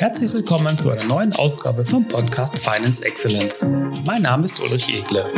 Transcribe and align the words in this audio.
Herzlich 0.00 0.32
willkommen 0.32 0.78
zu 0.78 0.88
einer 0.88 1.04
neuen 1.04 1.34
Ausgabe 1.34 1.84
vom 1.84 2.08
Podcast 2.08 2.58
Finance 2.58 3.04
Excellence. 3.04 3.60
Mein 4.06 4.22
Name 4.22 4.46
ist 4.46 4.58
Ulrich 4.58 4.88
Egle. 4.88 5.30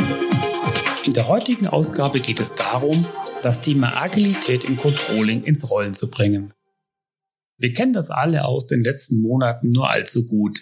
In 1.05 1.11
der 1.11 1.27
heutigen 1.27 1.67
Ausgabe 1.67 2.21
geht 2.21 2.39
es 2.39 2.55
darum, 2.55 3.05
das 3.41 3.59
Thema 3.59 4.01
Agilität 4.01 4.63
im 4.63 4.77
Controlling 4.77 5.43
ins 5.43 5.69
Rollen 5.69 5.93
zu 5.93 6.09
bringen. 6.09 6.53
Wir 7.57 7.73
kennen 7.73 7.91
das 7.91 8.09
alle 8.09 8.45
aus 8.45 8.65
den 8.65 8.85
letzten 8.85 9.19
Monaten 9.19 9.73
nur 9.73 9.89
allzu 9.89 10.27
gut. 10.27 10.61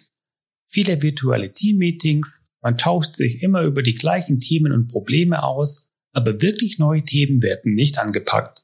Viele 0.68 1.04
virtuelle 1.04 1.54
Team-Meetings, 1.54 2.50
man 2.64 2.80
tauscht 2.80 3.16
sich 3.16 3.44
immer 3.44 3.62
über 3.62 3.84
die 3.84 3.94
gleichen 3.94 4.40
Themen 4.40 4.72
und 4.72 4.88
Probleme 4.88 5.44
aus, 5.44 5.92
aber 6.12 6.42
wirklich 6.42 6.80
neue 6.80 7.04
Themen 7.04 7.44
werden 7.44 7.76
nicht 7.76 8.00
angepackt. 8.00 8.61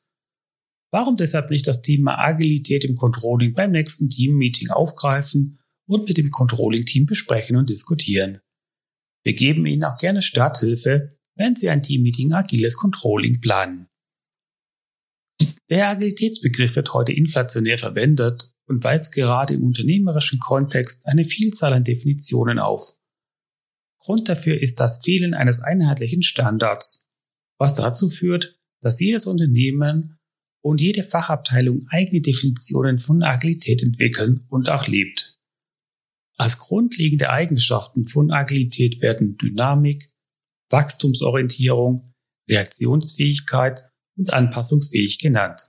Warum 0.91 1.17
deshalb 1.17 1.49
nicht 1.49 1.67
das 1.67 1.81
Thema 1.81 2.17
Agilität 2.17 2.85
im 2.85 2.95
Controlling 2.95 3.53
beim 3.53 3.71
nächsten 3.71 4.09
Team-Meeting 4.09 4.69
aufgreifen 4.69 5.59
und 5.85 6.07
mit 6.07 6.17
dem 6.17 6.31
Controlling-Team 6.31 7.05
besprechen 7.05 7.57
und 7.57 7.69
diskutieren? 7.69 8.39
Wir 9.23 9.33
geben 9.33 9.65
Ihnen 9.65 9.83
auch 9.83 9.97
gerne 9.97 10.21
Starthilfe, 10.21 11.17
wenn 11.35 11.55
Sie 11.55 11.69
ein 11.69 11.83
Team-Meeting 11.83 12.33
agiles 12.33 12.77
Controlling 12.77 13.41
planen. 13.41 13.87
Der 15.69 15.89
Agilitätsbegriff 15.89 16.77
wird 16.77 16.93
heute 16.93 17.11
inflationär 17.11 17.77
verwendet 17.77 18.53
und 18.67 18.83
weist 18.83 19.13
gerade 19.13 19.55
im 19.55 19.63
unternehmerischen 19.63 20.39
Kontext 20.39 21.07
eine 21.07 21.25
Vielzahl 21.25 21.73
an 21.73 21.83
Definitionen 21.83 22.59
auf. 22.59 22.97
Grund 23.99 24.29
dafür 24.29 24.61
ist 24.61 24.79
das 24.79 25.01
Fehlen 25.03 25.33
eines 25.33 25.59
einheitlichen 25.59 26.21
Standards, 26.21 27.09
was 27.59 27.75
dazu 27.75 28.09
führt, 28.09 28.57
dass 28.81 29.01
jedes 29.01 29.25
Unternehmen 29.25 30.16
und 30.63 30.81
jede 30.81 31.03
Fachabteilung 31.03 31.85
eigene 31.89 32.21
Definitionen 32.21 32.99
von 32.99 33.23
Agilität 33.23 33.81
entwickeln 33.81 34.45
und 34.49 34.69
auch 34.69 34.87
lebt. 34.87 35.37
Als 36.37 36.59
grundlegende 36.59 37.31
Eigenschaften 37.31 38.05
von 38.05 38.31
Agilität 38.31 39.01
werden 39.01 39.37
Dynamik, 39.37 40.11
Wachstumsorientierung, 40.69 42.13
Reaktionsfähigkeit 42.49 43.89
und 44.17 44.33
anpassungsfähig 44.33 45.19
genannt. 45.19 45.61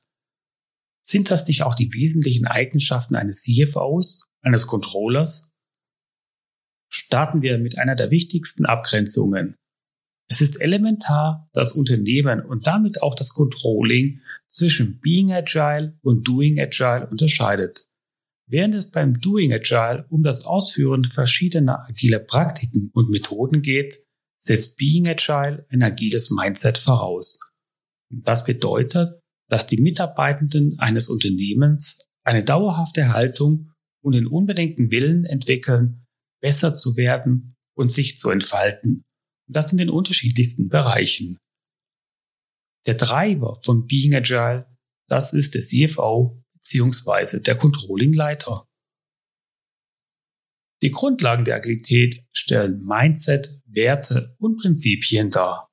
Sind 1.02 1.30
das 1.30 1.48
nicht 1.48 1.62
auch 1.62 1.74
die 1.74 1.92
wesentlichen 1.94 2.46
Eigenschaften 2.46 3.16
eines 3.16 3.42
CFOs, 3.42 4.22
eines 4.42 4.66
Controllers? 4.66 5.50
Starten 6.91 7.41
wir 7.42 7.58
mit 7.58 7.78
einer 7.78 7.94
der 7.94 8.10
wichtigsten 8.10 8.66
Abgrenzungen, 8.66 9.54
es 10.30 10.42
ist 10.42 10.60
elementar, 10.60 11.48
das 11.54 11.72
Unternehmen 11.72 12.42
und 12.42 12.66
damit 12.66 13.02
auch 13.02 13.14
das 13.14 13.30
Controlling 13.30 14.20
zwischen 14.46 15.00
Being 15.00 15.32
Agile 15.32 15.98
und 16.02 16.28
Doing 16.28 16.60
Agile 16.60 17.08
unterscheidet. 17.10 17.86
Während 18.46 18.74
es 18.74 18.90
beim 18.90 19.20
Doing 19.20 19.52
Agile 19.52 20.06
um 20.10 20.22
das 20.22 20.44
Ausführen 20.44 21.04
verschiedener 21.10 21.86
agiler 21.88 22.18
Praktiken 22.18 22.90
und 22.92 23.10
Methoden 23.10 23.62
geht, 23.62 23.98
setzt 24.38 24.76
Being 24.76 25.08
Agile 25.08 25.66
ein 25.70 25.82
agiles 25.82 26.30
Mindset 26.30 26.76
voraus. 26.76 27.40
Das 28.10 28.44
bedeutet, 28.44 29.20
dass 29.48 29.66
die 29.66 29.80
Mitarbeitenden 29.80 30.78
eines 30.78 31.08
Unternehmens 31.08 32.06
eine 32.22 32.44
dauerhafte 32.44 33.12
Haltung 33.14 33.72
und 34.02 34.12
den 34.12 34.26
unbedingten 34.26 34.90
Willen 34.90 35.24
entwickeln, 35.24 36.04
besser 36.42 36.74
zu 36.74 36.96
werden 36.96 37.54
und 37.74 37.90
sich 37.90 38.18
zu 38.18 38.30
entfalten 38.30 39.04
und 39.48 39.56
das 39.56 39.72
in 39.72 39.78
den 39.78 39.91
unterschiedlichsten 39.91 40.68
Bereichen. 40.68 41.38
Der 42.86 42.96
Treiber 42.96 43.54
von 43.62 43.86
Being 43.86 44.14
Agile, 44.14 44.66
das 45.08 45.32
ist 45.32 45.54
der 45.54 45.62
CFO 45.62 46.42
bzw. 46.54 47.41
der 47.41 47.56
Controlling-Leiter. 47.56 48.64
Die 50.80 50.91
Grundlagen 50.91 51.44
der 51.44 51.56
Agilität 51.56 52.24
stellen 52.32 52.84
Mindset, 52.84 53.60
Werte 53.66 54.36
und 54.38 54.60
Prinzipien 54.60 55.31
dar. 55.31 55.69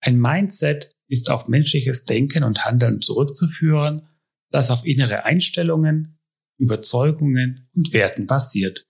Ein 0.00 0.20
Mindset 0.20 0.92
ist 1.08 1.30
auf 1.30 1.48
menschliches 1.48 2.04
Denken 2.04 2.44
und 2.44 2.64
Handeln 2.64 3.00
zurückzuführen, 3.00 4.08
das 4.50 4.70
auf 4.70 4.84
innere 4.84 5.24
Einstellungen, 5.24 6.18
Überzeugungen 6.58 7.68
und 7.74 7.92
Werten 7.92 8.26
basiert. 8.26 8.86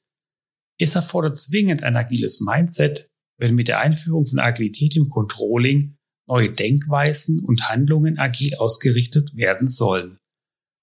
Es 0.79 0.95
erfordert 0.95 1.39
zwingend 1.39 1.83
ein 1.83 1.97
agiles 1.97 2.41
Mindset, 2.41 3.11
wenn 3.39 3.55
mit 3.55 3.69
der 3.69 3.81
Einführung 3.81 4.27
von 4.27 4.39
Agilität 4.39 4.97
im 4.97 5.09
Controlling 5.09 5.97
neue 6.27 6.53
Denkweisen 6.53 7.41
und 7.41 7.69
Handlungen 7.69 8.19
agil 8.19 8.55
ausgerichtet 8.57 9.35
werden 9.35 9.69
sollen. 9.69 10.19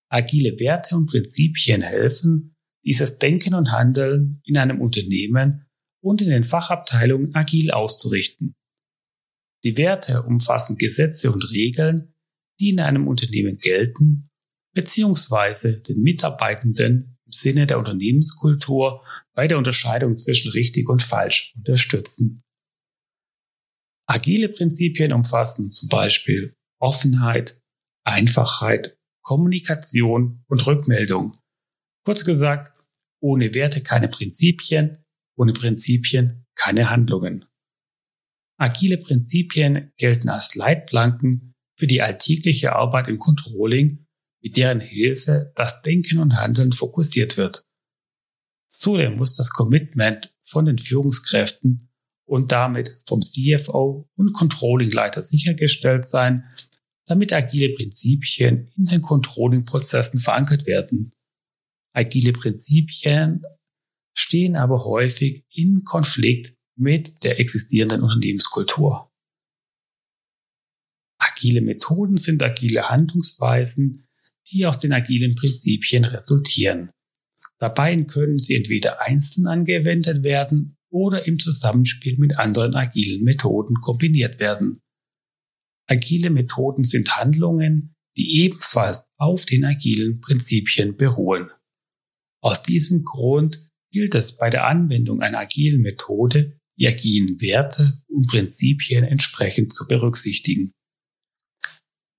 Agile 0.10 0.60
Werte 0.60 0.96
und 0.96 1.08
Prinzipien 1.08 1.82
helfen, 1.82 2.56
dieses 2.84 3.18
Denken 3.18 3.54
und 3.54 3.72
Handeln 3.72 4.42
in 4.46 4.58
einem 4.58 4.82
Unternehmen 4.82 5.66
und 6.02 6.22
in 6.22 6.30
den 6.30 6.44
Fachabteilungen 6.44 7.36
agil 7.36 7.72
auszurichten. 7.72 8.56
Die 9.64 9.78
Werte 9.78 10.24
umfassen 10.24 10.78
Gesetze 10.78 11.32
und 11.32 11.52
Regeln, 11.52 12.14
die 12.60 12.70
in 12.70 12.80
einem 12.80 13.08
Unternehmen 13.08 13.58
gelten, 13.58 14.30
beziehungsweise 14.74 15.82
den 15.82 16.02
Mitarbeitenden 16.02 17.18
im 17.26 17.32
Sinne 17.32 17.66
der 17.66 17.80
Unternehmenskultur 17.80 19.04
bei 19.34 19.48
der 19.48 19.58
Unterscheidung 19.58 20.16
zwischen 20.16 20.52
richtig 20.52 20.88
und 20.90 21.02
falsch 21.02 21.54
unterstützen. 21.58 22.45
Agile 24.08 24.50
Prinzipien 24.50 25.14
umfassen 25.14 25.72
zum 25.72 25.90
Beispiel 25.90 26.56
Offenheit, 26.80 27.60
Einfachheit, 28.04 28.98
Kommunikation 29.24 30.44
und 30.48 30.68
Rückmeldung. 30.68 31.32
Kurz 32.06 32.24
gesagt, 32.24 32.78
ohne 33.20 33.54
Werte 33.56 33.82
keine 33.82 34.08
Prinzipien, 34.08 35.04
ohne 35.36 35.54
Prinzipien 35.54 36.46
keine 36.56 36.92
Handlungen. 36.92 37.46
Agile 38.58 38.98
Prinzipien 38.98 39.92
gelten 39.98 40.30
als 40.30 40.56
Leitplanken 40.56 41.54
für 41.78 41.88
die 41.88 42.02
alltägliche 42.02 42.74
Arbeit 42.74 43.08
im 43.08 43.18
Controlling, 43.18 44.06
mit 44.42 44.56
deren 44.56 44.80
Hilfe 44.80 45.52
das 45.56 45.82
Denken 45.82 46.20
und 46.20 46.36
Handeln 46.36 46.72
fokussiert 46.72 47.38
wird. 47.38 47.66
Zudem 48.72 49.18
muss 49.18 49.36
das 49.36 49.50
Commitment 49.50 50.34
von 50.44 50.66
den 50.66 50.78
Führungskräften 50.78 51.85
und 52.26 52.52
damit 52.52 52.98
vom 53.08 53.22
CFO 53.22 54.10
und 54.16 54.34
Controlling-Leiter 54.34 55.22
sichergestellt 55.22 56.08
sein, 56.08 56.44
damit 57.06 57.32
agile 57.34 57.74
Prinzipien 57.76 58.72
in 58.76 58.86
den 58.86 59.02
Controlling-Prozessen 59.02 60.20
verankert 60.20 60.66
werden. 60.66 61.14
Agile 61.94 62.34
Prinzipien 62.34 63.44
stehen 64.18 64.56
aber 64.56 64.84
häufig 64.86 65.46
in 65.52 65.84
Konflikt 65.84 66.56
mit 66.76 67.24
der 67.24 67.40
existierenden 67.40 68.02
Unternehmenskultur. 68.02 69.12
Agile 71.20 71.62
Methoden 71.62 72.18
sind 72.18 72.42
agile 72.44 72.90
Handlungsweisen, 72.90 74.08
die 74.52 74.66
aus 74.66 74.80
den 74.80 74.94
agilen 74.94 75.36
Prinzipien 75.36 76.06
resultieren. 76.06 76.92
Dabei 77.58 77.96
können 78.04 78.38
sie 78.40 78.56
entweder 78.56 79.02
einzeln 79.02 79.48
angewendet 79.48 80.24
werden 80.24 80.75
oder 80.96 81.28
im 81.28 81.40
Zusammenspiel 81.40 82.18
mit 82.18 82.40
anderen 82.40 82.74
agilen 82.74 83.22
Methoden 83.22 83.82
kombiniert 83.82 84.40
werden. 84.40 84.80
Agile 85.88 86.30
Methoden 86.30 86.86
sind 86.86 87.18
Handlungen, 87.18 87.94
die 88.16 88.44
ebenfalls 88.44 89.06
auf 89.18 89.46
den 89.46 89.66
agilen 89.66 90.22
Prinzipien 90.22 90.96
beruhen. 90.96 91.52
Aus 92.42 92.64
diesem 92.64 93.04
Grund 93.04 93.66
gilt 93.92 94.16
es 94.16 94.38
bei 94.38 94.50
der 94.50 94.68
Anwendung 94.68 95.22
einer 95.22 95.40
agilen 95.40 95.82
Methode, 95.82 96.58
die 96.80 96.88
agilen 96.88 97.42
Werte 97.42 98.02
und 98.08 98.28
Prinzipien 98.28 99.04
entsprechend 99.04 99.74
zu 99.74 99.88
berücksichtigen. 99.88 100.72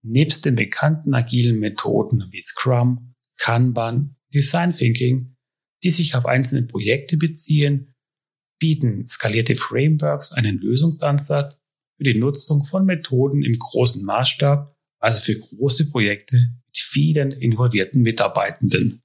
Nebst 0.05 0.45
den 0.45 0.55
bekannten 0.55 1.15
agilen 1.15 1.61
Methoden 1.61 2.29
wie 2.31 2.43
Scrum, 2.43 3.15
Kanban, 3.39 4.13
Design 4.35 4.73
Thinking, 4.73 5.35
die 5.83 5.91
sich 5.91 6.15
auf 6.15 6.27
einzelne 6.27 6.65
Projekte 6.65 7.17
beziehen, 7.17 7.96
bieten 8.59 9.05
skalierte 9.05 9.57
Frameworks 9.57 10.33
einen 10.33 10.59
Lösungsansatz 10.59 11.59
für 11.97 12.05
die 12.05 12.19
Nutzung 12.19 12.65
von 12.65 12.85
Methoden 12.85 13.43
im 13.43 13.59
großen 13.59 14.05
Maßstab, 14.05 14.75
also 14.99 15.21
für 15.21 15.39
große 15.39 15.91
Projekte 15.91 16.37
mit 16.37 16.77
vielen 16.77 17.33
involvierten 17.33 18.03
Mitarbeitenden. 18.03 19.03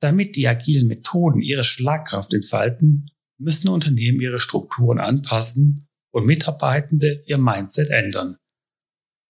Damit 0.00 0.36
die 0.36 0.48
agilen 0.48 0.88
Methoden 0.88 1.42
ihre 1.42 1.64
Schlagkraft 1.64 2.34
entfalten, 2.34 3.08
müssen 3.38 3.68
Unternehmen 3.68 4.20
ihre 4.20 4.38
Strukturen 4.38 4.98
anpassen 4.98 5.88
und 6.12 6.26
Mitarbeitende 6.26 7.22
ihr 7.26 7.38
Mindset 7.38 7.90
ändern. 7.90 8.36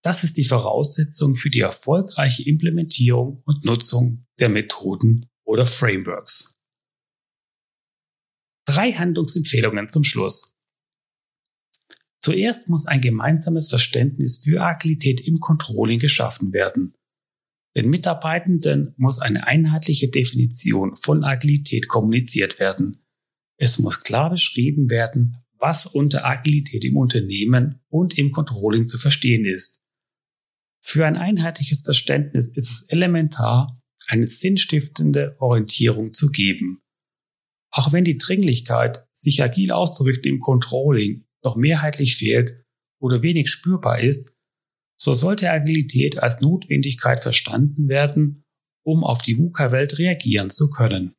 Das 0.02 0.24
ist 0.24 0.36
die 0.36 0.44
Voraussetzung 0.44 1.36
für 1.36 1.50
die 1.50 1.60
erfolgreiche 1.60 2.42
Implementierung 2.44 3.42
und 3.44 3.64
Nutzung 3.64 4.26
der 4.40 4.48
Methoden 4.48 5.26
oder 5.44 5.64
Frameworks. 5.64 6.56
Drei 8.64 8.92
Handlungsempfehlungen 8.92 9.88
zum 9.88 10.04
Schluss. 10.04 10.54
Zuerst 12.20 12.68
muss 12.68 12.86
ein 12.86 13.00
gemeinsames 13.00 13.68
Verständnis 13.68 14.38
für 14.38 14.62
Agilität 14.62 15.20
im 15.20 15.40
Controlling 15.40 15.98
geschaffen 15.98 16.52
werden. 16.52 16.94
Den 17.74 17.88
Mitarbeitenden 17.90 18.94
muss 18.96 19.18
eine 19.18 19.46
einheitliche 19.46 20.08
Definition 20.08 20.94
von 20.96 21.24
Agilität 21.24 21.88
kommuniziert 21.88 22.60
werden. 22.60 22.98
Es 23.58 23.78
muss 23.78 24.00
klar 24.02 24.30
beschrieben 24.30 24.90
werden, 24.90 25.32
was 25.58 25.86
unter 25.86 26.24
Agilität 26.24 26.84
im 26.84 26.96
Unternehmen 26.96 27.80
und 27.88 28.18
im 28.18 28.30
Controlling 28.30 28.86
zu 28.86 28.98
verstehen 28.98 29.44
ist. 29.44 29.80
Für 30.84 31.06
ein 31.06 31.16
einheitliches 31.16 31.82
Verständnis 31.82 32.48
ist 32.48 32.70
es 32.70 32.84
elementar, 32.88 33.78
eine 34.08 34.26
sinnstiftende 34.26 35.36
Orientierung 35.38 36.12
zu 36.12 36.30
geben. 36.30 36.81
Auch 37.72 37.92
wenn 37.92 38.04
die 38.04 38.19
Dringlichkeit, 38.19 39.06
sich 39.12 39.42
agil 39.42 39.72
auszurichten 39.72 40.30
im 40.30 40.40
Controlling, 40.40 41.24
noch 41.42 41.56
mehrheitlich 41.56 42.16
fehlt 42.16 42.64
oder 43.00 43.22
wenig 43.22 43.50
spürbar 43.50 44.00
ist, 44.00 44.36
so 44.96 45.14
sollte 45.14 45.50
Agilität 45.50 46.19
als 46.19 46.40
Notwendigkeit 46.40 47.20
verstanden 47.20 47.88
werden, 47.88 48.44
um 48.84 49.04
auf 49.04 49.22
die 49.22 49.38
VUCA-Welt 49.38 49.98
reagieren 49.98 50.50
zu 50.50 50.70
können. 50.70 51.14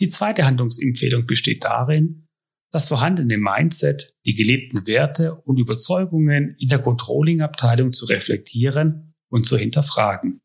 Die 0.00 0.08
zweite 0.08 0.44
Handlungsempfehlung 0.44 1.26
besteht 1.26 1.62
darin, 1.62 2.26
das 2.72 2.88
vorhandene 2.88 3.36
Mindset, 3.36 4.16
die 4.24 4.34
gelebten 4.34 4.86
Werte 4.86 5.34
und 5.34 5.58
Überzeugungen 5.58 6.56
in 6.58 6.68
der 6.68 6.80
Controlling-Abteilung 6.80 7.92
zu 7.92 8.06
reflektieren 8.06 9.14
und 9.28 9.46
zu 9.46 9.58
hinterfragen. 9.58 10.40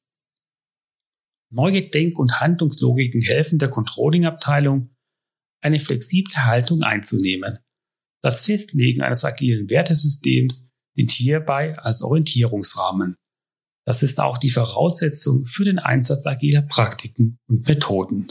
Neue 1.49 1.81
Denk- 1.81 2.19
und 2.19 2.39
Handlungslogiken 2.39 3.21
helfen 3.21 3.57
der 3.59 3.69
Controlling-Abteilung, 3.69 4.93
eine 5.61 5.79
flexible 5.79 6.35
Haltung 6.35 6.83
einzunehmen. 6.83 7.59
Das 8.21 8.45
Festlegen 8.45 9.01
eines 9.01 9.23
agilen 9.23 9.69
Wertesystems 9.69 10.71
dient 10.97 11.11
hierbei 11.11 11.77
als 11.77 12.01
Orientierungsrahmen. 12.01 13.15
Das 13.85 14.03
ist 14.03 14.19
auch 14.19 14.37
die 14.37 14.49
Voraussetzung 14.49 15.45
für 15.45 15.63
den 15.63 15.79
Einsatz 15.79 16.25
agiler 16.25 16.63
Praktiken 16.63 17.37
und 17.47 17.67
Methoden. 17.67 18.27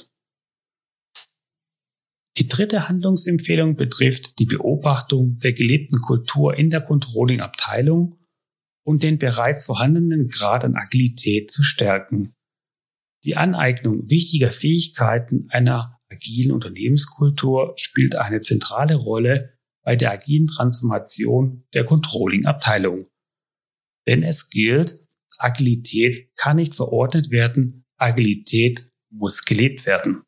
Die 2.36 2.48
dritte 2.48 2.88
Handlungsempfehlung 2.88 3.76
betrifft 3.76 4.38
die 4.38 4.44
Beobachtung 4.44 5.38
der 5.38 5.54
gelebten 5.54 6.02
Kultur 6.02 6.54
in 6.54 6.68
der 6.68 6.82
Controlling-Abteilung 6.82 8.18
und 8.84 9.02
den 9.02 9.18
bereits 9.18 9.64
vorhandenen 9.64 10.28
Grad 10.28 10.64
an 10.64 10.76
Agilität 10.76 11.50
zu 11.50 11.62
stärken. 11.62 12.34
Die 13.26 13.36
Aneignung 13.36 14.08
wichtiger 14.08 14.52
Fähigkeiten 14.52 15.48
einer 15.50 15.98
agilen 16.10 16.52
Unternehmenskultur 16.52 17.74
spielt 17.76 18.16
eine 18.16 18.38
zentrale 18.38 18.94
Rolle 18.94 19.58
bei 19.82 19.96
der 19.96 20.12
agilen 20.12 20.46
Transformation 20.46 21.64
der 21.74 21.84
Controlling-Abteilung. 21.84 23.08
Denn 24.06 24.22
es 24.22 24.48
gilt, 24.48 25.00
Agilität 25.38 26.30
kann 26.36 26.56
nicht 26.56 26.76
verordnet 26.76 27.32
werden, 27.32 27.84
Agilität 27.96 28.88
muss 29.10 29.44
gelebt 29.44 29.86
werden. 29.86 30.22